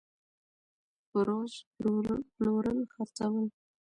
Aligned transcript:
فروش 1.09 1.53
√ 1.83 1.85
پلورل 2.33 2.79
خرڅول 2.93 3.47